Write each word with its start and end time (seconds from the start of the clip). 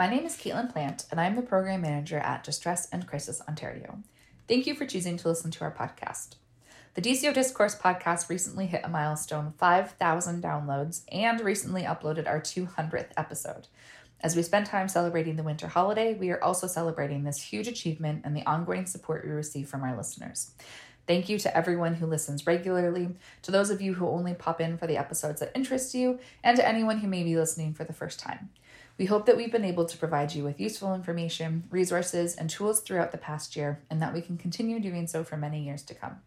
My 0.00 0.08
name 0.08 0.24
is 0.24 0.34
Caitlin 0.34 0.72
Plant, 0.72 1.04
and 1.10 1.20
I'm 1.20 1.36
the 1.36 1.42
Program 1.42 1.82
Manager 1.82 2.16
at 2.16 2.42
Distress 2.42 2.88
and 2.90 3.06
Crisis 3.06 3.42
Ontario. 3.46 3.98
Thank 4.48 4.66
you 4.66 4.74
for 4.74 4.86
choosing 4.86 5.18
to 5.18 5.28
listen 5.28 5.50
to 5.50 5.60
our 5.62 5.70
podcast. 5.70 6.36
The 6.94 7.02
DCO 7.02 7.34
Discourse 7.34 7.76
podcast 7.76 8.30
recently 8.30 8.64
hit 8.64 8.80
a 8.82 8.88
milestone 8.88 9.52
5,000 9.58 10.42
downloads 10.42 11.02
and 11.12 11.42
recently 11.42 11.82
uploaded 11.82 12.26
our 12.26 12.40
200th 12.40 13.10
episode. 13.18 13.68
As 14.22 14.34
we 14.34 14.42
spend 14.42 14.64
time 14.64 14.88
celebrating 14.88 15.36
the 15.36 15.42
winter 15.42 15.68
holiday, 15.68 16.14
we 16.14 16.30
are 16.30 16.42
also 16.42 16.66
celebrating 16.66 17.24
this 17.24 17.42
huge 17.42 17.68
achievement 17.68 18.22
and 18.24 18.34
the 18.34 18.46
ongoing 18.46 18.86
support 18.86 19.26
we 19.26 19.32
receive 19.32 19.68
from 19.68 19.82
our 19.82 19.94
listeners. 19.94 20.52
Thank 21.06 21.28
you 21.28 21.38
to 21.40 21.54
everyone 21.54 21.96
who 21.96 22.06
listens 22.06 22.46
regularly, 22.46 23.10
to 23.42 23.50
those 23.50 23.68
of 23.68 23.82
you 23.82 23.92
who 23.92 24.08
only 24.08 24.32
pop 24.32 24.62
in 24.62 24.78
for 24.78 24.86
the 24.86 24.96
episodes 24.96 25.40
that 25.40 25.52
interest 25.54 25.92
you, 25.92 26.20
and 26.42 26.56
to 26.56 26.66
anyone 26.66 27.00
who 27.00 27.06
may 27.06 27.22
be 27.22 27.36
listening 27.36 27.74
for 27.74 27.84
the 27.84 27.92
first 27.92 28.18
time. 28.18 28.48
We 29.00 29.06
hope 29.06 29.24
that 29.24 29.36
we've 29.38 29.50
been 29.50 29.64
able 29.64 29.86
to 29.86 29.96
provide 29.96 30.34
you 30.34 30.44
with 30.44 30.60
useful 30.60 30.94
information, 30.94 31.64
resources, 31.70 32.36
and 32.36 32.50
tools 32.50 32.82
throughout 32.82 33.12
the 33.12 33.16
past 33.16 33.56
year, 33.56 33.80
and 33.88 34.02
that 34.02 34.12
we 34.12 34.20
can 34.20 34.36
continue 34.36 34.78
doing 34.78 35.06
so 35.06 35.24
for 35.24 35.38
many 35.38 35.64
years 35.64 35.82
to 35.84 35.94
come. 35.94 36.18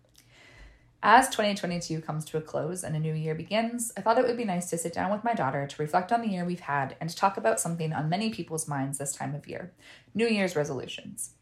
As 1.03 1.29
2022 1.29 2.01
comes 2.01 2.25
to 2.25 2.37
a 2.37 2.41
close 2.41 2.83
and 2.83 2.95
a 2.95 2.99
new 2.99 3.13
year 3.13 3.35
begins, 3.35 3.91
I 3.95 4.01
thought 4.01 4.17
it 4.17 4.25
would 4.25 4.37
be 4.37 4.43
nice 4.43 4.71
to 4.71 4.79
sit 4.79 4.91
down 4.91 5.11
with 5.11 5.23
my 5.23 5.35
daughter 5.35 5.67
to 5.67 5.81
reflect 5.83 6.11
on 6.11 6.21
the 6.21 6.29
year 6.29 6.43
we've 6.43 6.61
had 6.61 6.95
and 6.99 7.11
to 7.11 7.15
talk 7.15 7.37
about 7.37 7.59
something 7.59 7.93
on 7.93 8.09
many 8.09 8.31
people's 8.31 8.67
minds 8.67 8.97
this 8.97 9.13
time 9.13 9.35
of 9.35 9.47
year 9.47 9.71
New 10.15 10.25
Year's 10.25 10.55
resolutions. 10.55 11.35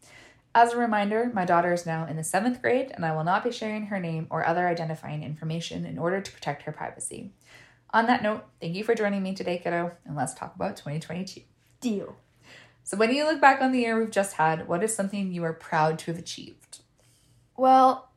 As 0.54 0.74
a 0.74 0.76
reminder, 0.76 1.30
my 1.32 1.46
daughter 1.46 1.72
is 1.72 1.86
now 1.86 2.04
in 2.04 2.16
the 2.16 2.24
seventh 2.24 2.60
grade, 2.60 2.92
and 2.94 3.06
I 3.06 3.16
will 3.16 3.24
not 3.24 3.42
be 3.42 3.52
sharing 3.52 3.86
her 3.86 3.98
name 3.98 4.26
or 4.28 4.44
other 4.44 4.68
identifying 4.68 5.22
information 5.22 5.86
in 5.86 5.98
order 5.98 6.20
to 6.20 6.30
protect 6.30 6.64
her 6.64 6.72
privacy. 6.72 7.32
On 7.92 8.06
that 8.06 8.22
note, 8.22 8.44
thank 8.60 8.74
you 8.74 8.84
for 8.84 8.94
joining 8.94 9.22
me 9.22 9.34
today, 9.34 9.58
kiddo, 9.58 9.92
and 10.06 10.16
let's 10.16 10.32
talk 10.32 10.54
about 10.54 10.76
2022. 10.76 11.42
Deal. 11.80 12.16
So, 12.84 12.96
when 12.96 13.14
you 13.14 13.24
look 13.24 13.40
back 13.40 13.60
on 13.60 13.72
the 13.72 13.80
year 13.80 13.98
we've 13.98 14.10
just 14.10 14.34
had, 14.34 14.66
what 14.66 14.82
is 14.82 14.94
something 14.94 15.32
you 15.32 15.44
are 15.44 15.52
proud 15.52 15.98
to 16.00 16.06
have 16.06 16.18
achieved? 16.18 16.80
Well, 17.56 18.08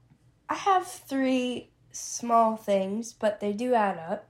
I 0.50 0.56
have 0.56 0.88
three 0.88 1.72
small 1.92 2.56
things, 2.56 3.14
but 3.14 3.40
they 3.42 3.52
do 3.52 3.74
add 3.74 3.98
up. 3.98 4.30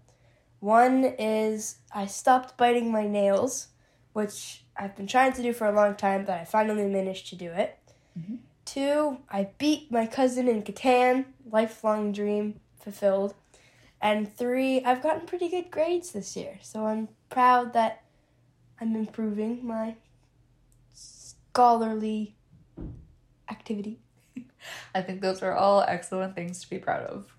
One 0.59 1.05
is 1.19 1.77
I 1.93 2.07
stopped 2.07 2.57
biting 2.57 2.91
my 2.91 3.05
nails, 3.07 3.67
which 4.13 4.63
I've 4.75 4.95
been 4.95 5.07
trying 5.07 5.33
to 5.33 5.43
do 5.43 5.53
for 5.53 5.67
a 5.67 5.71
long 5.71 5.95
time, 5.95 6.25
but 6.25 6.39
I 6.39 6.45
finally 6.45 6.87
managed 6.87 7.27
to 7.29 7.35
do 7.35 7.51
it. 7.51 7.77
Mhm. 8.17 8.39
Two, 8.65 9.19
I 9.29 9.49
beat 9.59 9.91
my 9.91 10.07
cousin 10.07 10.47
in 10.47 10.63
Catan, 10.63 11.25
lifelong 11.49 12.11
dream 12.11 12.59
fulfilled. 12.79 13.35
And 14.01 14.35
three, 14.35 14.83
I've 14.83 15.01
gotten 15.01 15.25
pretty 15.25 15.49
good 15.49 15.71
grades 15.71 16.11
this 16.11 16.35
year, 16.35 16.59
so 16.61 16.85
I'm 16.85 17.07
proud 17.29 17.73
that 17.73 18.03
I'm 18.79 18.95
improving 18.95 19.65
my 19.65 19.95
scholarly 20.93 22.35
activity. 23.49 23.99
I 24.95 25.01
think 25.01 25.21
those 25.21 25.41
are 25.41 25.53
all 25.53 25.81
excellent 25.87 26.35
things 26.35 26.61
to 26.61 26.69
be 26.69 26.77
proud 26.77 27.03
of. 27.03 27.35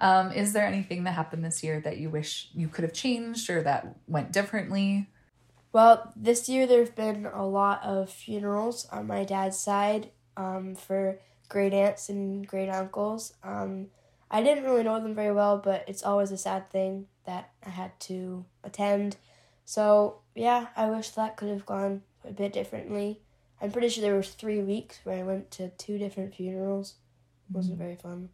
Um, 0.00 0.30
is 0.32 0.52
there 0.52 0.66
anything 0.66 1.04
that 1.04 1.12
happened 1.12 1.44
this 1.44 1.62
year 1.64 1.80
that 1.80 1.98
you 1.98 2.10
wish 2.10 2.50
you 2.54 2.68
could 2.68 2.84
have 2.84 2.92
changed 2.92 3.50
or 3.50 3.62
that 3.62 3.96
went 4.06 4.32
differently? 4.32 5.08
Well, 5.72 6.12
this 6.16 6.48
year 6.48 6.66
there 6.66 6.80
have 6.80 6.94
been 6.94 7.26
a 7.26 7.46
lot 7.46 7.82
of 7.82 8.10
funerals 8.10 8.86
on 8.90 9.06
my 9.06 9.24
dad's 9.24 9.58
side 9.58 10.10
um, 10.36 10.74
for 10.74 11.18
great 11.48 11.72
aunts 11.72 12.08
and 12.08 12.46
great 12.46 12.68
uncles. 12.68 13.34
Um, 13.42 13.88
I 14.30 14.42
didn't 14.42 14.64
really 14.64 14.82
know 14.82 15.00
them 15.00 15.14
very 15.14 15.32
well, 15.32 15.58
but 15.58 15.84
it's 15.88 16.02
always 16.02 16.30
a 16.30 16.36
sad 16.36 16.70
thing 16.70 17.06
that 17.24 17.50
I 17.64 17.70
had 17.70 17.98
to 18.00 18.44
attend. 18.62 19.16
So 19.64 20.20
yeah, 20.34 20.68
I 20.76 20.90
wish 20.90 21.10
that 21.10 21.36
could 21.36 21.48
have 21.48 21.66
gone 21.66 22.02
a 22.24 22.32
bit 22.32 22.52
differently. 22.52 23.20
I'm 23.60 23.72
pretty 23.72 23.88
sure 23.88 24.02
there 24.02 24.14
was 24.14 24.30
three 24.30 24.62
weeks 24.62 25.00
where 25.04 25.18
I 25.18 25.22
went 25.22 25.50
to 25.52 25.70
two 25.70 25.98
different 25.98 26.34
funerals. 26.34 26.94
It 27.50 27.56
wasn't 27.56 27.78
very 27.78 27.96
fun. 27.96 28.28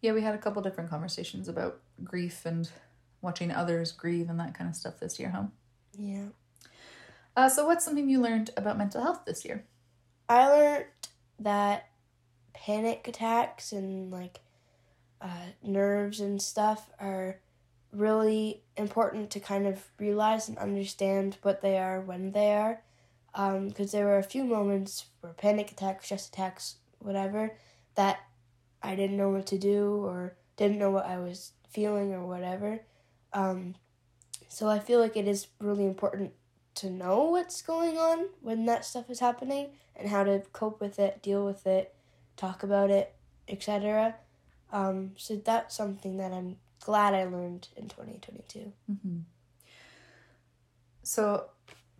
Yeah, 0.00 0.12
we 0.12 0.22
had 0.22 0.34
a 0.34 0.38
couple 0.38 0.62
different 0.62 0.90
conversations 0.90 1.48
about 1.48 1.80
grief 2.04 2.46
and 2.46 2.70
watching 3.20 3.50
others 3.50 3.90
grieve 3.90 4.30
and 4.30 4.38
that 4.38 4.54
kind 4.54 4.70
of 4.70 4.76
stuff 4.76 5.00
this 5.00 5.18
year, 5.18 5.30
huh? 5.30 5.44
Yeah. 5.98 6.26
Uh, 7.36 7.48
so, 7.48 7.66
what's 7.66 7.84
something 7.84 8.08
you 8.08 8.20
learned 8.20 8.50
about 8.56 8.78
mental 8.78 9.02
health 9.02 9.24
this 9.26 9.44
year? 9.44 9.64
I 10.28 10.48
learned 10.48 10.84
that 11.40 11.88
panic 12.52 13.08
attacks 13.08 13.72
and 13.72 14.10
like 14.10 14.40
uh, 15.20 15.52
nerves 15.62 16.20
and 16.20 16.40
stuff 16.40 16.90
are 17.00 17.40
really 17.92 18.62
important 18.76 19.30
to 19.30 19.40
kind 19.40 19.66
of 19.66 19.84
realize 19.98 20.48
and 20.48 20.58
understand 20.58 21.38
what 21.42 21.62
they 21.62 21.78
are 21.78 22.00
when 22.00 22.32
they 22.32 22.52
are. 22.52 22.82
Because 23.34 23.92
there 23.92 24.06
were 24.06 24.18
a 24.18 24.22
few 24.24 24.44
moments 24.44 25.06
where 25.20 25.32
panic 25.32 25.70
attacks, 25.70 26.06
stress 26.06 26.28
attacks, 26.28 26.76
whatever, 26.98 27.56
that 27.94 28.20
I 28.82 28.94
didn't 28.96 29.16
know 29.16 29.30
what 29.30 29.46
to 29.46 29.58
do 29.58 30.04
or 30.04 30.34
didn't 30.56 30.78
know 30.78 30.90
what 30.90 31.06
I 31.06 31.18
was 31.18 31.52
feeling 31.68 32.12
or 32.12 32.26
whatever. 32.26 32.80
Um, 33.32 33.74
so 34.48 34.68
I 34.68 34.78
feel 34.78 34.98
like 34.98 35.16
it 35.16 35.28
is 35.28 35.46
really 35.60 35.84
important 35.84 36.32
to 36.76 36.90
know 36.90 37.24
what's 37.24 37.62
going 37.62 37.98
on 37.98 38.28
when 38.40 38.66
that 38.66 38.84
stuff 38.84 39.10
is 39.10 39.20
happening 39.20 39.70
and 39.94 40.08
how 40.08 40.24
to 40.24 40.42
cope 40.52 40.80
with 40.80 40.98
it, 40.98 41.22
deal 41.22 41.44
with 41.44 41.66
it, 41.66 41.94
talk 42.36 42.62
about 42.62 42.90
it, 42.90 43.14
etc. 43.48 44.14
Um, 44.72 45.12
so 45.16 45.36
that's 45.36 45.76
something 45.76 46.18
that 46.18 46.32
I'm 46.32 46.56
glad 46.80 47.14
I 47.14 47.24
learned 47.24 47.68
in 47.76 47.88
2022. 47.88 48.72
Mm-hmm. 48.90 49.18
So, 51.02 51.46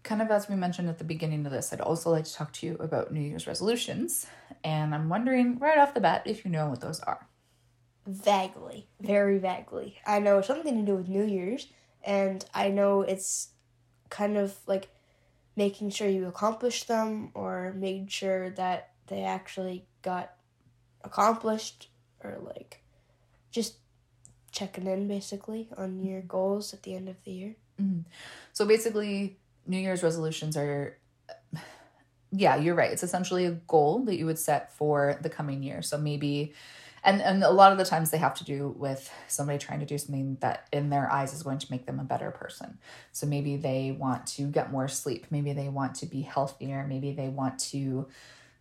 kind 0.03 0.23
of 0.23 0.31
as 0.31 0.49
we 0.49 0.55
mentioned 0.55 0.89
at 0.89 0.99
the 0.99 1.05
beginning 1.05 1.45
of 1.47 1.53
this, 1.53 1.73
I'd 1.73 1.81
also 1.81 2.11
like 2.11 2.25
to 2.25 2.35
talk 2.35 2.53
to 2.55 2.67
you 2.67 2.75
about 2.75 3.13
New 3.13 3.21
Year's 3.21 3.47
resolutions. 3.47 4.27
And 4.63 4.95
I'm 4.95 5.09
wondering 5.09 5.59
right 5.59 5.79
off 5.79 5.95
the 5.95 6.01
bat 6.01 6.23
if 6.27 6.45
you 6.45 6.51
know 6.51 6.69
what 6.69 6.81
those 6.81 7.01
are. 7.01 7.27
Vaguely, 8.07 8.87
very 9.01 9.39
vaguely. 9.39 9.99
I 10.07 10.19
know 10.19 10.41
something 10.41 10.77
to 10.77 10.83
do 10.83 10.97
with 10.97 11.09
New 11.09 11.25
Year's, 11.25 11.69
and 12.03 12.45
I 12.55 12.69
know 12.69 13.03
it's 13.03 13.49
kind 14.09 14.37
of 14.37 14.57
like 14.67 14.89
making 15.57 15.91
sure 15.91 16.09
you 16.09 16.27
accomplish 16.27 16.85
them 16.85 17.31
or 17.35 17.75
making 17.77 18.09
sure 18.09 18.51
that 18.51 18.93
they 19.09 19.25
actually 19.25 19.85
got 20.03 20.33
accomplished 21.03 21.89
or 22.23 22.39
like 22.43 22.83
just 23.51 23.75
checking 24.53 24.87
in 24.87 25.09
basically 25.09 25.69
on 25.77 26.03
your 26.03 26.23
goals 26.23 26.73
at 26.73 26.83
the 26.83 26.95
end 26.95 27.09
of 27.09 27.17
the 27.25 27.31
year. 27.31 27.57
Mhm. 27.81 28.05
So 28.53 28.67
basically, 28.67 29.39
New 29.67 29.79
Year's 29.79 30.03
resolutions 30.03 30.57
are, 30.57 30.99
yeah, 32.33 32.57
you're 32.57 32.75
right. 32.75 32.91
It's 32.91 33.03
essentially 33.03 33.45
a 33.47 33.53
goal 33.53 34.01
that 34.05 34.17
you 34.17 34.27
would 34.27 34.39
set 34.39 34.73
for 34.73 35.19
the 35.23 35.31
coming 35.31 35.63
year. 35.63 35.83
So 35.83 35.97
maybe, 35.99 36.55
and 37.05 37.23
and 37.23 37.45
a 37.45 37.51
lot 37.51 37.71
of 37.73 37.79
the 37.79 37.85
times 37.85 38.11
they 38.11 38.19
have 38.19 38.35
to 38.35 38.45
do 38.45 38.75
with 38.77 39.11
somebody 39.29 39.59
trying 39.59 39.81
to 39.81 39.87
do 39.87 39.97
something 39.97 40.37
that 40.41 40.67
in 40.73 40.91
their 40.91 41.11
eyes 41.11 41.33
is 41.33 41.43
going 41.43 41.59
to 41.59 41.71
make 41.71 41.87
them 41.87 42.01
a 42.01 42.05
better 42.05 42.31
person. 42.31 42.79
So 43.13 43.27
maybe 43.27 43.57
they 43.57 43.93
want 43.93 44.27
to 44.29 44.49
get 44.49 44.73
more 44.73 44.89
sleep. 44.89 45.27
Maybe 45.31 45.53
they 45.53 45.69
want 45.69 45.95
to 45.97 46.07
be 46.07 46.23
healthier. 46.23 46.85
Maybe 46.89 47.13
they 47.13 47.29
want 47.29 47.59
to 47.71 48.09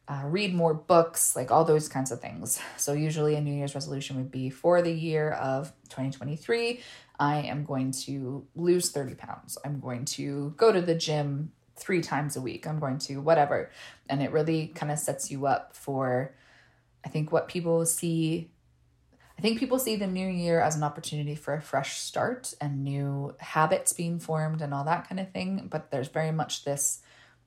uh, 0.08 0.22
read 0.26 0.54
more 0.54 0.74
books, 0.74 1.36
like 1.36 1.52
all 1.52 1.66
those 1.66 1.90
kinds 1.90 2.12
of 2.12 2.22
things. 2.22 2.60
So, 2.78 2.94
usually, 2.94 3.36
a 3.36 3.42
New 3.42 3.54
Year's 3.54 3.76
resolution 3.76 4.16
would 4.18 4.32
be 4.32 4.50
for 4.50 4.82
the 4.82 4.92
year 4.92 5.32
of 5.32 5.74
2023. 5.90 6.80
I 7.20 7.38
am 7.40 7.66
going 7.66 7.92
to 7.92 8.46
lose 8.56 8.92
30 8.92 9.16
pounds. 9.16 9.58
I'm 9.66 9.80
going 9.80 10.06
to 10.06 10.54
go 10.56 10.72
to 10.72 10.82
the 10.82 10.96
gym 10.96 11.52
three 11.76 12.02
times 12.02 12.36
a 12.36 12.42
week. 12.42 12.68
I'm 12.68 12.80
going 12.80 13.00
to 13.00 13.18
whatever. 13.18 13.72
And 14.10 14.22
it 14.22 14.32
really 14.32 14.68
kind 14.68 14.92
of 14.92 15.00
sets 15.00 15.30
you 15.32 15.46
up 15.46 15.76
for, 15.76 16.34
I 17.06 17.10
think, 17.10 17.32
what 17.32 17.48
people 17.48 17.86
see. 17.86 18.52
I 19.38 19.42
think 19.42 19.60
people 19.60 19.78
see 19.78 19.96
the 19.96 20.08
new 20.08 20.28
year 20.28 20.62
as 20.62 20.76
an 20.76 20.84
opportunity 20.84 21.36
for 21.36 21.54
a 21.54 21.62
fresh 21.62 22.00
start 22.00 22.56
and 22.60 22.84
new 22.84 23.36
habits 23.40 23.94
being 23.94 24.20
formed 24.20 24.62
and 24.62 24.74
all 24.74 24.84
that 24.86 25.08
kind 25.08 25.20
of 25.20 25.32
thing. 25.32 25.68
But 25.70 25.92
there's 25.92 26.08
very 26.08 26.32
much 26.32 26.64
this 26.64 27.02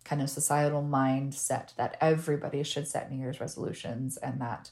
kind 0.04 0.22
of 0.22 0.30
societal 0.30 0.82
mindset 0.82 1.74
that 1.76 1.96
everybody 2.00 2.62
should 2.62 2.88
set 2.88 3.10
New 3.10 3.18
Year's 3.18 3.40
resolutions 3.40 4.16
and 4.16 4.40
that, 4.40 4.70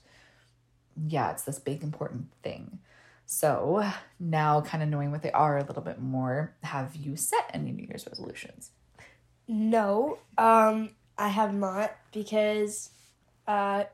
yeah, 1.06 1.30
it's 1.30 1.42
this 1.42 1.58
big 1.58 1.82
important 1.82 2.32
thing. 2.42 2.78
So 3.26 3.84
now, 4.18 4.62
kind 4.62 4.82
of 4.82 4.88
knowing 4.88 5.10
what 5.10 5.22
they 5.22 5.32
are 5.32 5.58
a 5.58 5.64
little 5.64 5.82
bit 5.82 6.00
more, 6.00 6.54
have 6.62 6.96
you 6.96 7.14
set 7.14 7.50
any 7.52 7.72
New 7.72 7.86
Year's 7.86 8.06
resolutions? 8.06 8.70
No, 9.46 10.18
um, 10.38 10.90
I 11.18 11.28
have 11.28 11.52
not 11.52 11.92
because 12.12 12.90
uh, 13.46 13.84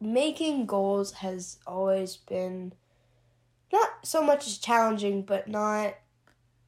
making 0.00 0.66
goals 0.66 1.12
has 1.12 1.58
always 1.66 2.16
been 2.16 2.72
not 3.72 3.90
so 4.02 4.22
much 4.22 4.46
as 4.46 4.58
challenging, 4.58 5.22
but 5.22 5.48
not 5.48 5.94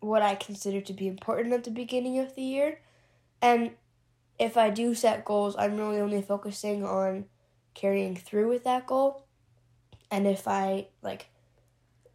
what 0.01 0.23
I 0.23 0.35
consider 0.35 0.81
to 0.81 0.93
be 0.93 1.09
important 1.09 1.53
at 1.55 1.65
the 1.65 1.71
beginning 1.71 2.19
of 2.19 2.35
the 2.35 2.43
year. 2.43 2.81
And 3.43 3.73
if 4.41 4.57
I 4.57 4.71
do 4.71 4.95
set 4.95 5.27
goals, 5.27 5.55
I'm 5.59 5.77
really 5.77 6.01
only 6.01 6.23
focusing 6.23 6.83
on 6.83 7.27
carrying 7.75 8.17
through 8.17 8.49
with 8.49 8.65
that 8.65 8.87
goal. 8.87 9.27
And 10.11 10.27
if 10.27 10.49
I 10.49 10.89
like, 11.03 11.29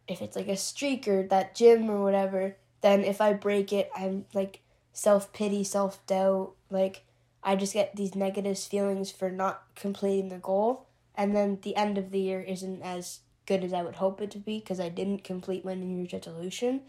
if 0.08 0.20
it's 0.20 0.34
like 0.34 0.48
a 0.48 0.56
streak 0.56 1.06
or 1.06 1.22
that 1.28 1.54
gym 1.54 1.88
or 1.88 2.02
whatever, 2.02 2.56
then 2.80 3.04
if 3.04 3.20
I 3.20 3.32
break 3.32 3.72
it, 3.72 3.88
I'm 3.96 4.26
like 4.34 4.60
self 4.92 5.32
pity, 5.32 5.62
self 5.62 6.04
doubt. 6.06 6.54
Like, 6.68 7.04
I 7.44 7.54
just 7.54 7.72
get 7.72 7.94
these 7.94 8.16
negative 8.16 8.58
feelings 8.58 9.12
for 9.12 9.30
not 9.30 9.62
completing 9.76 10.28
the 10.28 10.38
goal. 10.38 10.88
And 11.14 11.34
then 11.34 11.60
the 11.62 11.76
end 11.76 11.96
of 11.96 12.10
the 12.10 12.18
year 12.18 12.40
isn't 12.40 12.82
as 12.82 13.20
good 13.46 13.62
as 13.62 13.72
I 13.72 13.82
would 13.82 13.94
hope 13.94 14.20
it 14.20 14.32
to 14.32 14.38
be 14.38 14.58
because 14.58 14.80
I 14.80 14.88
didn't 14.88 15.22
complete 15.22 15.64
my 15.64 15.74
New 15.74 15.96
Year's 15.96 16.12
resolution. 16.12 16.82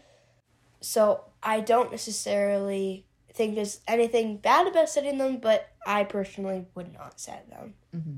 So 0.80 1.24
I 1.44 1.60
don't 1.60 1.92
necessarily 1.92 3.06
think 3.32 3.54
there's 3.54 3.80
anything 3.86 4.38
bad 4.38 4.66
about 4.66 4.88
setting 4.88 5.18
them, 5.18 5.38
but 5.38 5.68
I 5.86 6.04
personally 6.04 6.66
would 6.74 6.92
not 6.92 7.20
set 7.20 7.48
them. 7.50 7.74
Mm-hmm. 7.94 8.16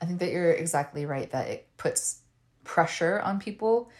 I 0.00 0.04
think 0.04 0.20
that 0.20 0.30
you're 0.30 0.52
exactly 0.52 1.06
right 1.06 1.30
that 1.30 1.48
it 1.48 1.68
puts 1.76 2.20
pressure 2.64 3.20
on 3.20 3.40
people. 3.40 3.90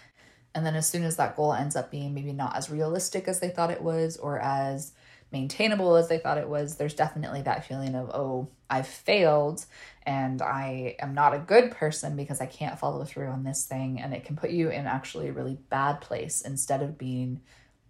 And 0.54 0.64
then 0.64 0.74
as 0.74 0.88
soon 0.88 1.04
as 1.04 1.16
that 1.16 1.36
goal 1.36 1.52
ends 1.52 1.76
up 1.76 1.90
being 1.90 2.14
maybe 2.14 2.32
not 2.32 2.56
as 2.56 2.70
realistic 2.70 3.28
as 3.28 3.40
they 3.40 3.48
thought 3.48 3.70
it 3.70 3.82
was 3.82 4.16
or 4.16 4.38
as 4.38 4.92
maintainable 5.32 5.96
as 5.96 6.08
they 6.08 6.18
thought 6.18 6.38
it 6.38 6.48
was, 6.48 6.76
there's 6.76 6.94
definitely 6.94 7.42
that 7.42 7.66
feeling 7.66 7.94
of, 7.94 8.10
oh, 8.10 8.48
I've 8.70 8.86
failed 8.86 9.64
and 10.04 10.40
I 10.40 10.96
am 10.98 11.14
not 11.14 11.34
a 11.34 11.38
good 11.38 11.72
person 11.72 12.16
because 12.16 12.40
I 12.40 12.46
can't 12.46 12.78
follow 12.78 13.04
through 13.04 13.28
on 13.28 13.44
this 13.44 13.64
thing. 13.64 14.00
And 14.00 14.14
it 14.14 14.24
can 14.24 14.36
put 14.36 14.50
you 14.50 14.70
in 14.70 14.86
actually 14.86 15.28
a 15.28 15.32
really 15.32 15.58
bad 15.68 16.00
place 16.00 16.42
instead 16.42 16.82
of 16.82 16.96
being, 16.96 17.40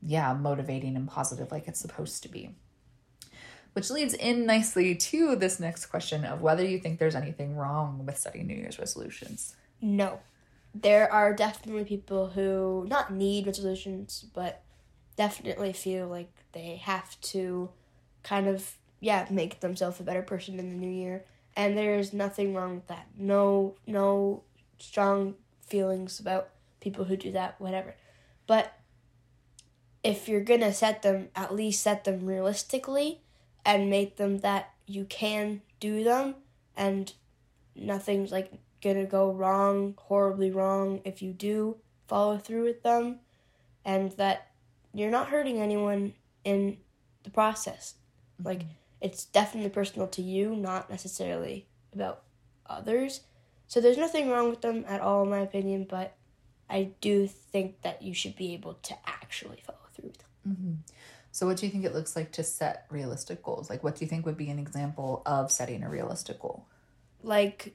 yeah, 0.03 0.33
motivating 0.35 0.97
and 0.97 1.09
positive 1.09 1.51
like 1.51 1.69
it's 1.69 1.81
supposed 1.81 2.23
to 2.23 2.29
be. 2.29 2.55
Which 3.73 3.91
leads 3.91 4.15
in 4.15 4.47
nicely 4.47 4.95
to 4.95 5.37
this 5.37 5.61
next 5.61 5.87
question 5.87 6.25
of 6.25 6.41
whether 6.41 6.65
you 6.65 6.79
think 6.79 6.99
there's 6.99 7.15
anything 7.15 7.57
wrong 7.57 8.07
with 8.07 8.17
setting 8.17 8.47
New 8.47 8.55
Year's 8.55 8.79
resolutions. 8.79 9.55
No. 9.83 10.21
There 10.75 11.13
are 11.13 11.35
definitely 11.35 11.85
people 11.85 12.29
who 12.29 12.87
not 12.89 13.13
need 13.13 13.47
resolutions, 13.47 14.25
but 14.35 14.63
definitely 15.17 15.73
feel 15.73 16.07
like 16.09 16.31
they 16.53 16.77
have 16.77 17.21
to 17.21 17.71
kind 18.23 18.47
of 18.47 18.77
yeah 19.01 19.27
make 19.31 19.61
themselves 19.61 20.01
a 20.01 20.03
better 20.03 20.23
person 20.23 20.59
in 20.59 20.71
the 20.71 20.87
new 20.87 20.91
year 20.91 21.25
and 21.55 21.77
there's 21.77 22.13
nothing 22.13 22.55
wrong 22.55 22.77
with 22.77 22.87
that 22.87 23.07
no 23.17 23.75
no 23.87 24.43
strong 24.79 25.35
feelings 25.61 26.21
about 26.21 26.51
people 26.81 27.05
who 27.05 27.17
do 27.17 27.33
that 27.33 27.59
whatever 27.61 27.95
but 28.47 28.73
if 30.07 30.29
you're 30.29 30.41
gonna 30.41 30.73
set 30.73 31.03
them 31.03 31.29
at 31.35 31.55
least 31.55 31.83
set 31.83 32.05
them 32.05 32.25
realistically 32.25 33.21
and 33.65 33.91
make 33.91 34.17
them 34.17 34.39
that 34.39 34.73
you 34.87 35.05
can 35.05 35.61
do 35.81 36.05
them 36.05 36.35
and 36.77 37.13
nothing's 37.75 38.31
like 38.31 38.53
gonna 38.81 39.05
go 39.05 39.33
wrong 39.33 39.95
horribly 39.99 40.51
wrong 40.51 41.01
if 41.05 41.21
you 41.23 41.33
do 41.33 41.77
follow 42.07 42.39
through 42.39 42.63
with 42.63 42.85
them 42.85 43.19
and 43.85 44.13
that 44.13 44.51
you're 44.95 45.11
not 45.11 45.29
hurting 45.29 45.61
anyone 45.61 46.15
in 46.45 46.77
the 47.25 47.31
process. 47.31 47.95
Mm-hmm. 48.39 48.49
Like 48.49 48.63
it's 49.01 49.25
definitely 49.25 49.71
personal 49.71 50.07
to 50.09 50.23
you, 50.23 50.55
not 50.55 50.89
necessarily 50.89 51.67
about 51.93 52.23
others. 52.67 53.23
So 53.67 53.81
there's 53.81 53.99
nothing 53.99 54.31
wrong 54.31 54.51
with 54.51 54.61
them 54.61 54.85
at 54.87 55.01
all 55.01 55.25
in 55.25 55.31
my 55.31 55.41
opinion, 55.41 55.85
but 55.89 56.15
I 56.71 56.91
do 57.01 57.27
think 57.27 57.83
that 57.83 58.03
you 58.03 58.15
should 58.15 58.37
be 58.37 58.55
able 58.55 58.75
to 58.75 58.95
actually 59.07 59.63
follow 59.65 59.76
through 59.97 60.09
with 60.09 60.19
them. 60.19 60.29
Mm-hmm. 60.49 60.73
So 61.33 61.47
what 61.47 61.59
do 61.59 61.67
you 61.67 61.73
think 61.73 61.85
it 61.85 61.95
looks 61.95 62.17
like 62.17 62.33
to 62.33 62.43
set 62.43 62.87
realistic 62.91 63.43
goals? 63.43 63.69
Like 63.69 63.85
what 63.85 63.97
do 63.97 64.05
you 64.05 64.09
think 64.09 64.25
would 64.25 64.39
be 64.39 64.49
an 64.49 64.59
example 64.59 65.23
of 65.27 65.51
setting 65.53 65.83
a 65.83 65.89
realistic 65.89 66.41
goal? 66.41 66.67
Like 67.23 67.75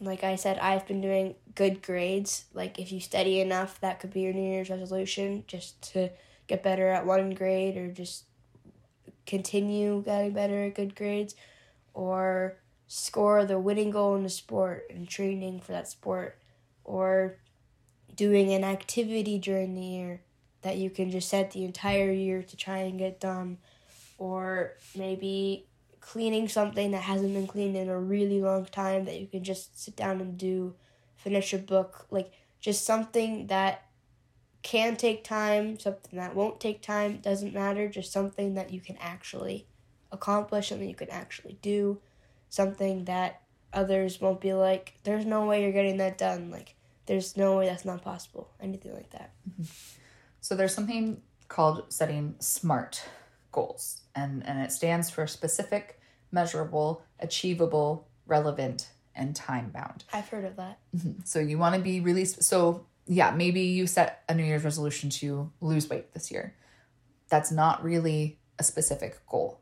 like 0.00 0.24
I 0.24 0.34
said, 0.34 0.58
I've 0.58 0.86
been 0.86 1.00
doing 1.00 1.36
good 1.54 1.80
grades. 1.80 2.46
Like 2.52 2.78
if 2.78 2.90
you 2.90 3.00
study 3.00 3.40
enough, 3.40 3.80
that 3.80 4.00
could 4.00 4.12
be 4.12 4.22
your 4.22 4.32
New 4.32 4.50
Year's 4.50 4.68
resolution 4.68 5.44
just 5.46 5.80
to 5.92 6.10
get 6.48 6.62
better 6.62 6.88
at 6.88 7.06
one 7.06 7.30
grade 7.30 7.76
or 7.76 7.90
just 7.90 8.24
continue 9.26 10.02
getting 10.02 10.32
better 10.32 10.64
at 10.64 10.74
good 10.74 10.94
grades 10.96 11.34
or 11.94 12.58
score 12.88 13.46
the 13.46 13.58
winning 13.58 13.90
goal 13.90 14.16
in 14.16 14.22
the 14.22 14.28
sport 14.28 14.84
and 14.90 15.08
training 15.08 15.60
for 15.60 15.72
that 15.72 15.88
sport 15.88 16.38
or 16.84 17.38
doing 18.14 18.52
an 18.52 18.64
activity 18.64 19.38
during 19.38 19.74
the 19.74 19.80
year 19.80 20.20
that 20.62 20.76
you 20.76 20.90
can 20.90 21.10
just 21.10 21.28
set 21.28 21.50
the 21.50 21.64
entire 21.64 22.10
year 22.10 22.42
to 22.42 22.56
try 22.56 22.78
and 22.78 22.98
get 22.98 23.20
done 23.20 23.58
or 24.18 24.72
maybe 24.96 25.66
cleaning 26.00 26.48
something 26.48 26.90
that 26.90 27.02
hasn't 27.02 27.32
been 27.34 27.46
cleaned 27.46 27.76
in 27.76 27.88
a 27.88 27.98
really 27.98 28.40
long 28.40 28.64
time 28.64 29.04
that 29.04 29.20
you 29.20 29.26
can 29.26 29.44
just 29.44 29.80
sit 29.80 29.94
down 29.96 30.20
and 30.20 30.36
do 30.36 30.74
finish 31.16 31.52
a 31.52 31.58
book 31.58 32.06
like 32.10 32.32
just 32.60 32.84
something 32.84 33.48
that 33.48 33.84
can 34.62 34.96
take 34.96 35.24
time, 35.24 35.78
something 35.78 36.18
that 36.18 36.34
won't 36.34 36.60
take 36.60 36.80
time, 36.80 37.18
doesn't 37.18 37.52
matter, 37.52 37.88
just 37.88 38.12
something 38.12 38.54
that 38.54 38.72
you 38.72 38.80
can 38.80 38.96
actually 39.00 39.66
accomplish, 40.12 40.68
something 40.68 40.88
you 40.88 40.94
can 40.94 41.10
actually 41.10 41.58
do, 41.60 41.98
something 42.48 43.04
that 43.06 43.42
others 43.72 44.20
won't 44.20 44.40
be 44.40 44.52
like, 44.52 44.94
there's 45.02 45.26
no 45.26 45.46
way 45.46 45.62
you're 45.62 45.72
getting 45.72 45.96
that 45.96 46.16
done. 46.18 46.50
Like, 46.50 46.76
there's 47.06 47.36
no 47.36 47.58
way 47.58 47.66
that's 47.66 47.84
not 47.84 48.02
possible. 48.02 48.50
Anything 48.60 48.94
like 48.94 49.10
that. 49.10 49.32
Mm-hmm. 49.50 49.62
So, 50.42 50.54
there's 50.54 50.74
something 50.74 51.22
called 51.48 51.84
setting 51.88 52.34
SMART 52.40 53.02
goals, 53.52 54.02
and, 54.14 54.44
and 54.46 54.58
it 54.58 54.72
stands 54.72 55.08
for 55.08 55.26
specific, 55.26 56.00
measurable, 56.32 57.04
achievable, 57.20 58.08
relevant, 58.26 58.90
and 59.14 59.36
time 59.36 59.70
bound. 59.70 60.04
I've 60.12 60.28
heard 60.28 60.44
of 60.44 60.56
that. 60.56 60.80
Mm-hmm. 60.94 61.20
So, 61.24 61.38
you 61.38 61.58
want 61.58 61.76
to 61.76 61.80
be 61.80 62.00
really, 62.00 62.24
so 62.24 62.86
yeah, 63.06 63.30
maybe 63.30 63.60
you 63.60 63.86
set 63.86 64.24
a 64.28 64.34
New 64.34 64.44
Year's 64.44 64.64
resolution 64.64 65.10
to 65.10 65.50
lose 65.60 65.88
weight 65.88 66.12
this 66.12 66.30
year. 66.30 66.54
That's 67.28 67.52
not 67.52 67.84
really 67.84 68.40
a 68.58 68.64
specific 68.64 69.24
goal. 69.26 69.60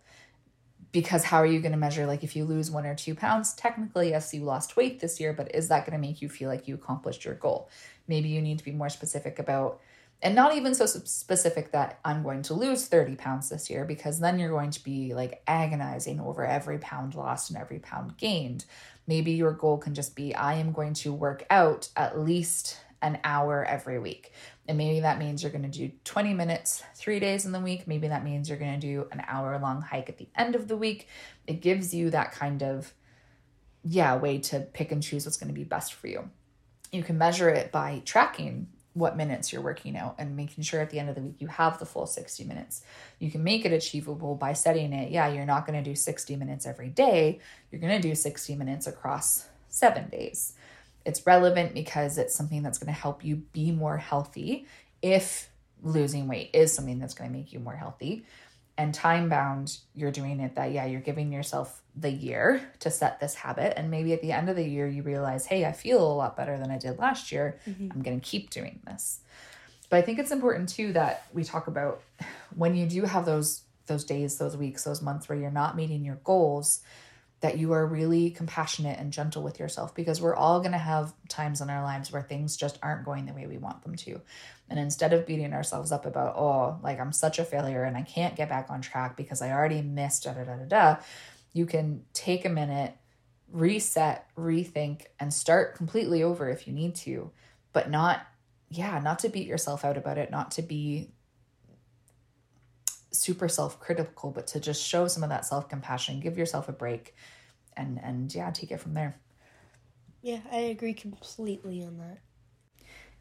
Because 0.92 1.24
how 1.24 1.36
are 1.36 1.46
you 1.46 1.60
going 1.60 1.70
to 1.70 1.78
measure, 1.78 2.04
like, 2.04 2.24
if 2.24 2.34
you 2.34 2.44
lose 2.44 2.70
one 2.70 2.84
or 2.84 2.96
two 2.96 3.14
pounds? 3.14 3.54
Technically, 3.54 4.10
yes, 4.10 4.34
you 4.34 4.42
lost 4.42 4.76
weight 4.76 4.98
this 4.98 5.20
year, 5.20 5.32
but 5.32 5.54
is 5.54 5.68
that 5.68 5.86
going 5.86 5.92
to 5.92 6.04
make 6.04 6.20
you 6.20 6.28
feel 6.28 6.48
like 6.48 6.66
you 6.66 6.74
accomplished 6.74 7.24
your 7.24 7.34
goal? 7.34 7.68
Maybe 8.08 8.30
you 8.30 8.42
need 8.42 8.58
to 8.58 8.64
be 8.64 8.72
more 8.72 8.88
specific 8.88 9.38
about, 9.38 9.80
and 10.22 10.34
not 10.34 10.54
even 10.54 10.74
so 10.74 10.84
specific 10.86 11.72
that 11.72 11.98
I'm 12.04 12.22
going 12.22 12.42
to 12.42 12.54
lose 12.54 12.86
30 12.86 13.16
pounds 13.16 13.48
this 13.48 13.70
year, 13.70 13.84
because 13.84 14.20
then 14.20 14.38
you're 14.38 14.50
going 14.50 14.70
to 14.70 14.84
be 14.84 15.14
like 15.14 15.42
agonizing 15.46 16.20
over 16.20 16.44
every 16.44 16.78
pound 16.78 17.14
lost 17.14 17.50
and 17.50 17.58
every 17.58 17.78
pound 17.78 18.18
gained. 18.18 18.66
Maybe 19.06 19.32
your 19.32 19.52
goal 19.52 19.78
can 19.78 19.94
just 19.94 20.14
be, 20.14 20.34
I 20.34 20.54
am 20.54 20.72
going 20.72 20.94
to 20.94 21.12
work 21.12 21.46
out 21.48 21.88
at 21.96 22.18
least 22.18 22.78
an 23.02 23.18
hour 23.24 23.64
every 23.64 23.98
week. 23.98 24.32
And 24.68 24.76
maybe 24.76 25.00
that 25.00 25.18
means 25.18 25.42
you're 25.42 25.50
going 25.50 25.68
to 25.68 25.68
do 25.68 25.90
20 26.04 26.34
minutes 26.34 26.82
three 26.94 27.18
days 27.18 27.46
in 27.46 27.52
the 27.52 27.60
week. 27.60 27.88
Maybe 27.88 28.08
that 28.08 28.22
means 28.22 28.48
you're 28.48 28.58
going 28.58 28.78
to 28.78 28.86
do 28.86 29.08
an 29.10 29.22
hour 29.26 29.58
long 29.58 29.80
hike 29.80 30.10
at 30.10 30.18
the 30.18 30.28
end 30.36 30.54
of 30.54 30.68
the 30.68 30.76
week. 30.76 31.08
It 31.46 31.62
gives 31.62 31.94
you 31.94 32.10
that 32.10 32.32
kind 32.32 32.62
of, 32.62 32.92
yeah, 33.82 34.16
way 34.16 34.38
to 34.38 34.60
pick 34.60 34.92
and 34.92 35.02
choose 35.02 35.24
what's 35.24 35.38
going 35.38 35.48
to 35.48 35.58
be 35.58 35.64
best 35.64 35.94
for 35.94 36.08
you. 36.08 36.28
You 36.92 37.02
can 37.02 37.16
measure 37.16 37.48
it 37.48 37.72
by 37.72 38.02
tracking 38.04 38.68
what 38.94 39.16
minutes 39.16 39.52
you're 39.52 39.62
working 39.62 39.96
out 39.96 40.16
and 40.18 40.36
making 40.36 40.64
sure 40.64 40.80
at 40.80 40.90
the 40.90 40.98
end 40.98 41.08
of 41.08 41.14
the 41.14 41.20
week 41.20 41.36
you 41.38 41.46
have 41.46 41.78
the 41.78 41.86
full 41.86 42.06
60 42.06 42.44
minutes. 42.44 42.82
You 43.18 43.30
can 43.30 43.44
make 43.44 43.64
it 43.64 43.72
achievable 43.72 44.34
by 44.34 44.52
setting 44.52 44.92
it. 44.92 45.10
Yeah, 45.12 45.28
you're 45.28 45.46
not 45.46 45.66
going 45.66 45.82
to 45.82 45.88
do 45.90 45.94
60 45.94 46.34
minutes 46.36 46.66
every 46.66 46.88
day. 46.88 47.38
You're 47.70 47.80
going 47.80 48.00
to 48.00 48.08
do 48.08 48.14
60 48.14 48.56
minutes 48.56 48.86
across 48.86 49.46
seven 49.68 50.08
days 50.08 50.54
it's 51.04 51.26
relevant 51.26 51.74
because 51.74 52.18
it's 52.18 52.34
something 52.34 52.62
that's 52.62 52.78
going 52.78 52.92
to 52.92 52.98
help 52.98 53.24
you 53.24 53.36
be 53.52 53.72
more 53.72 53.96
healthy 53.96 54.66
if 55.02 55.50
losing 55.82 56.28
weight 56.28 56.50
is 56.52 56.72
something 56.72 56.98
that's 56.98 57.14
going 57.14 57.30
to 57.30 57.36
make 57.36 57.52
you 57.52 57.58
more 57.58 57.74
healthy 57.74 58.24
and 58.80 58.94
time 58.94 59.28
bound 59.28 59.78
you're 59.94 60.10
doing 60.10 60.40
it 60.40 60.54
that 60.54 60.72
yeah 60.72 60.86
you're 60.86 61.00
giving 61.00 61.30
yourself 61.30 61.82
the 61.96 62.10
year 62.10 62.62
to 62.78 62.90
set 62.90 63.20
this 63.20 63.34
habit. 63.34 63.74
And 63.76 63.90
maybe 63.90 64.12
at 64.12 64.22
the 64.22 64.32
end 64.32 64.48
of 64.48 64.56
the 64.56 64.66
year 64.66 64.88
you 64.88 65.02
realize 65.02 65.46
hey 65.46 65.64
i 65.64 65.72
feel 65.72 66.00
a 66.00 66.14
lot 66.14 66.36
better 66.36 66.58
than 66.58 66.70
i 66.70 66.78
did 66.78 66.98
last 66.98 67.30
year. 67.30 67.58
Mm-hmm. 67.68 67.88
i'm 67.92 68.02
going 68.02 68.18
to 68.18 68.26
keep 68.26 68.50
doing 68.50 68.80
this. 68.86 69.20
But 69.90 69.98
i 69.98 70.02
think 70.02 70.18
it's 70.18 70.30
important 70.30 70.68
too 70.68 70.92
that 70.94 71.26
we 71.32 71.44
talk 71.44 71.66
about 71.66 72.00
when 72.54 72.74
you 72.74 72.86
do 72.86 73.02
have 73.02 73.26
those 73.26 73.62
those 73.86 74.04
days 74.04 74.38
those 74.38 74.56
weeks 74.56 74.84
those 74.84 75.02
months 75.02 75.28
where 75.28 75.36
you're 75.36 75.50
not 75.50 75.76
meeting 75.76 76.04
your 76.04 76.20
goals 76.24 76.80
that 77.40 77.56
you 77.56 77.72
are 77.72 77.86
really 77.86 78.30
compassionate 78.30 78.98
and 78.98 79.12
gentle 79.12 79.42
with 79.42 79.58
yourself 79.58 79.94
because 79.94 80.20
we're 80.20 80.36
all 80.36 80.60
going 80.60 80.72
to 80.72 80.78
have 80.78 81.14
times 81.28 81.62
in 81.62 81.70
our 81.70 81.82
lives 81.82 82.12
where 82.12 82.22
things 82.22 82.56
just 82.56 82.78
aren't 82.82 83.04
going 83.04 83.24
the 83.24 83.32
way 83.32 83.46
we 83.46 83.56
want 83.56 83.82
them 83.82 83.96
to. 83.96 84.20
And 84.68 84.78
instead 84.78 85.14
of 85.14 85.26
beating 85.26 85.54
ourselves 85.54 85.90
up 85.90 86.04
about, 86.04 86.36
oh, 86.36 86.78
like 86.82 87.00
I'm 87.00 87.12
such 87.12 87.38
a 87.38 87.44
failure 87.44 87.82
and 87.82 87.96
I 87.96 88.02
can't 88.02 88.36
get 88.36 88.50
back 88.50 88.66
on 88.68 88.82
track 88.82 89.16
because 89.16 89.40
I 89.40 89.52
already 89.52 89.80
missed 89.80 90.24
da 90.24 90.34
da 90.34 90.44
da 90.44 90.56
da 90.56 90.64
da, 90.64 90.96
you 91.54 91.64
can 91.64 92.04
take 92.12 92.44
a 92.44 92.50
minute, 92.50 92.94
reset, 93.50 94.26
rethink, 94.36 95.06
and 95.18 95.32
start 95.32 95.76
completely 95.76 96.22
over 96.22 96.50
if 96.50 96.66
you 96.66 96.74
need 96.74 96.94
to, 96.96 97.30
but 97.72 97.90
not, 97.90 98.20
yeah, 98.68 99.00
not 99.00 99.20
to 99.20 99.30
beat 99.30 99.46
yourself 99.46 99.82
out 99.84 99.96
about 99.96 100.18
it, 100.18 100.30
not 100.30 100.52
to 100.52 100.62
be 100.62 101.10
super 103.12 103.48
self-critical 103.48 104.30
but 104.30 104.46
to 104.46 104.60
just 104.60 104.82
show 104.86 105.08
some 105.08 105.22
of 105.22 105.28
that 105.28 105.44
self-compassion 105.44 106.20
give 106.20 106.38
yourself 106.38 106.68
a 106.68 106.72
break 106.72 107.14
and 107.76 108.00
and 108.02 108.34
yeah 108.34 108.50
take 108.50 108.70
it 108.70 108.80
from 108.80 108.94
there. 108.94 109.18
Yeah 110.22 110.40
i 110.52 110.58
agree 110.58 110.94
completely 110.94 111.82
on 111.82 111.98
that. 111.98 112.18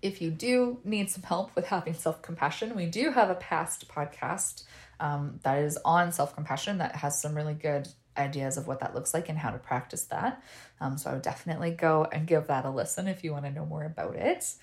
If 0.01 0.21
you 0.21 0.31
do 0.31 0.79
need 0.85 1.09
some 1.09 1.23
help 1.23 1.55
with 1.55 1.67
having 1.67 1.93
self-compassion 1.93 2.75
we 2.75 2.85
do 2.85 3.11
have 3.11 3.29
a 3.29 3.35
past 3.35 3.87
podcast 3.87 4.63
um, 4.99 5.39
that 5.43 5.59
is 5.59 5.77
on 5.85 6.11
self-compassion 6.11 6.77
that 6.79 6.97
has 6.97 7.21
some 7.21 7.35
really 7.35 7.53
good 7.53 7.87
ideas 8.17 8.57
of 8.57 8.67
what 8.67 8.81
that 8.81 8.93
looks 8.93 9.13
like 9.13 9.29
and 9.29 9.37
how 9.37 9.49
to 9.49 9.57
practice 9.57 10.03
that. 10.05 10.43
Um, 10.81 10.97
so 10.97 11.09
i 11.09 11.13
would 11.13 11.21
definitely 11.21 11.71
go 11.71 12.07
and 12.11 12.27
give 12.27 12.47
that 12.47 12.65
a 12.65 12.69
listen 12.69 13.07
if 13.07 13.23
you 13.23 13.31
want 13.31 13.45
to 13.45 13.51
know 13.51 13.65
more 13.65 13.85
about 13.85 14.15
it. 14.15 14.53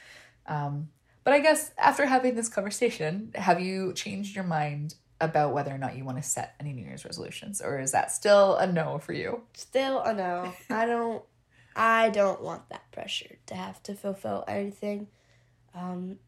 Um, 0.47 0.89
but 1.25 1.33
I 1.33 1.41
guess 1.41 1.73
after 1.77 2.07
having 2.07 2.37
this 2.37 2.49
conversation, 2.49 3.33
have 3.35 3.61
you 3.61 3.93
changed 3.95 4.37
your 4.37 4.45
mind 4.45 4.95
about 5.21 5.55
whether 5.55 5.73
or 5.73 5.79
not 5.79 5.97
you 5.97 6.05
want 6.05 6.19
to 6.19 6.23
set 6.23 6.55
any 6.61 6.73
New 6.73 6.85
Year's 6.85 7.05
resolutions, 7.05 7.61
or 7.61 7.79
is 7.79 7.93
that 7.93 8.11
still 8.11 8.57
a 8.57 8.67
no 8.67 8.99
for 8.99 9.13
you? 9.13 9.43
Still 9.55 10.01
a 10.01 10.13
no. 10.13 10.53
I 10.71 10.87
don't. 10.87 11.23
I 11.75 12.09
don't 12.09 12.43
want 12.43 12.71
that 12.71 12.91
pressure 12.91 13.37
to 13.47 13.55
have 13.55 13.83
to 13.83 13.95
fulfill 13.95 14.45
anything. 14.49 15.09
Um, 15.75 16.19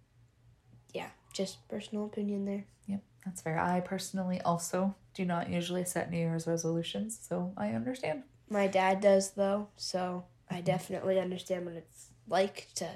yeah, 0.92 1.08
just 1.32 1.66
personal 1.68 2.04
opinion 2.04 2.44
there. 2.44 2.66
Yep, 2.86 3.02
that's 3.24 3.40
fair. 3.40 3.58
I 3.58 3.80
personally 3.80 4.42
also 4.42 4.94
do 5.14 5.24
not 5.24 5.48
usually 5.48 5.84
set 5.84 6.10
New 6.10 6.18
Year's 6.18 6.46
resolutions, 6.46 7.18
so 7.20 7.52
I 7.56 7.70
understand. 7.70 8.24
My 8.50 8.66
dad 8.66 9.00
does 9.00 9.30
though, 9.32 9.68
so 9.76 10.24
I 10.50 10.56
mm-hmm. 10.56 10.64
definitely 10.64 11.18
understand 11.18 11.64
what 11.64 11.76
it's 11.76 12.08
like 12.28 12.68
to 12.76 12.88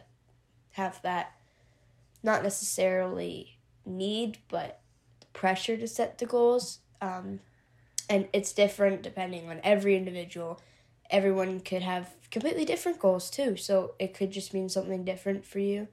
have 0.72 1.00
that 1.02 1.32
not 2.22 2.42
necessarily 2.42 3.58
need, 3.84 4.38
but 4.48 4.81
pressure 5.32 5.76
to 5.76 5.86
set 5.86 6.18
the 6.18 6.26
goals. 6.26 6.78
Um, 7.00 7.40
and 8.08 8.28
it's 8.32 8.52
different 8.52 9.02
depending 9.02 9.48
on 9.48 9.60
every 9.62 9.96
individual. 9.96 10.60
Everyone 11.10 11.60
could 11.60 11.82
have 11.82 12.10
completely 12.30 12.64
different 12.64 12.98
goals 12.98 13.30
too, 13.30 13.56
so 13.56 13.94
it 13.98 14.14
could 14.14 14.30
just 14.30 14.54
mean 14.54 14.68
something 14.68 15.04
different 15.04 15.44
for 15.44 15.58
you. 15.58 15.88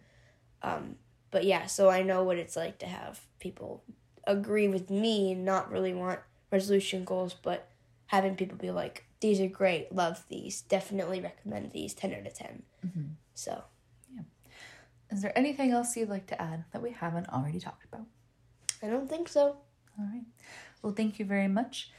Um, 0.61 0.95
but 1.31 1.43
yeah, 1.43 1.65
so 1.65 1.89
I 1.89 2.01
know 2.01 2.23
what 2.23 2.37
it's 2.37 2.55
like 2.55 2.79
to 2.79 2.85
have 2.85 3.21
people 3.39 3.83
agree 4.25 4.67
with 4.67 4.89
me 4.89 5.31
and 5.31 5.45
not 5.45 5.71
really 5.71 5.93
want 5.93 6.19
resolution 6.51 7.03
goals, 7.03 7.33
but 7.33 7.69
having 8.07 8.35
people 8.35 8.57
be 8.57 8.71
like, 8.71 9.05
these 9.21 9.39
are 9.39 9.47
great, 9.47 9.93
love 9.93 10.23
these, 10.29 10.61
definitely 10.61 11.21
recommend 11.21 11.71
these, 11.71 11.93
10 11.93 12.13
out 12.13 12.25
of 12.25 12.33
10. 12.33 12.63
Mm-hmm. 12.85 13.01
So, 13.33 13.63
yeah. 14.13 14.21
Is 15.11 15.21
there 15.21 15.37
anything 15.37 15.71
else 15.71 15.95
you'd 15.95 16.09
like 16.09 16.27
to 16.27 16.41
add 16.41 16.65
that 16.71 16.81
we 16.81 16.91
haven't 16.91 17.29
already 17.29 17.59
talked 17.59 17.85
about? 17.85 18.05
I 18.81 18.87
don't 18.87 19.09
think 19.09 19.27
so. 19.27 19.57
All 19.97 20.05
right. 20.05 20.23
Well, 20.81 20.93
thank 20.93 21.19
you 21.19 21.25
very 21.25 21.47
much. 21.47 21.91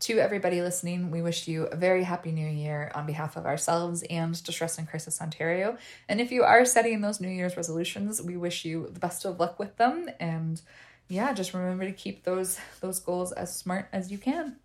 To 0.00 0.18
everybody 0.18 0.62
listening, 0.62 1.10
we 1.10 1.22
wish 1.22 1.48
you 1.48 1.64
a 1.64 1.76
very 1.76 2.04
happy 2.04 2.30
new 2.30 2.46
year 2.46 2.92
on 2.94 3.04
behalf 3.04 3.36
of 3.36 3.46
ourselves 3.46 4.04
and 4.08 4.40
Distress 4.44 4.78
and 4.78 4.88
Crisis 4.88 5.20
Ontario. 5.20 5.76
And 6.08 6.20
if 6.20 6.30
you 6.30 6.44
are 6.44 6.64
setting 6.64 7.00
those 7.00 7.20
New 7.20 7.28
Year's 7.28 7.56
resolutions, 7.56 8.22
we 8.22 8.36
wish 8.36 8.64
you 8.64 8.88
the 8.92 9.00
best 9.00 9.24
of 9.24 9.40
luck 9.40 9.58
with 9.58 9.76
them. 9.76 10.08
And 10.20 10.60
yeah, 11.08 11.32
just 11.32 11.52
remember 11.52 11.84
to 11.84 11.92
keep 11.92 12.22
those 12.22 12.60
those 12.80 13.00
goals 13.00 13.32
as 13.32 13.54
smart 13.54 13.88
as 13.92 14.12
you 14.12 14.18
can. 14.18 14.56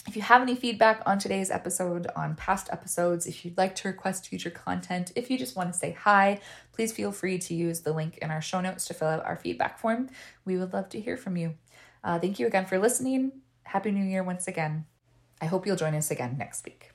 If 0.06 0.18
you 0.18 0.22
have 0.22 0.42
any 0.42 0.56
feedback 0.56 1.02
on 1.06 1.18
today's 1.18 1.50
episode, 1.50 2.08
on 2.16 2.36
past 2.36 2.68
episodes, 2.72 3.26
if 3.26 3.46
you'd 3.46 3.58
like 3.58 3.74
to 3.76 3.88
request 3.88 4.28
future 4.28 4.50
content, 4.50 5.14
if 5.16 5.32
you 5.32 5.38
just 5.38 5.56
want 5.56 5.72
to 5.72 5.80
say 5.80 5.94
hi, 5.94 6.42
please 6.74 6.92
feel 6.92 7.12
free 7.12 7.38
to 7.38 7.54
use 7.54 7.82
the 7.82 7.94
link 7.94 8.18
in 8.18 8.32
our 8.32 8.42
show 8.42 8.60
notes 8.60 8.86
to 8.86 8.94
fill 8.94 9.08
out 9.08 9.26
our 9.26 9.38
feedback 9.38 9.80
form. 9.80 10.10
We 10.44 10.58
would 10.58 10.74
love 10.74 10.90
to 10.90 11.00
hear 11.00 11.16
from 11.16 11.38
you. 11.38 11.56
Uh, 12.04 12.20
thank 12.20 12.40
you 12.40 12.48
again 12.48 12.66
for 12.66 12.78
listening. 12.78 13.32
Happy 13.64 13.92
New 13.92 14.04
Year 14.04 14.24
once 14.24 14.48
again. 14.48 14.86
I 15.42 15.46
hope 15.46 15.66
you'll 15.66 15.76
join 15.76 15.96
us 15.96 16.12
again 16.12 16.38
next 16.38 16.66
week. 16.66 16.93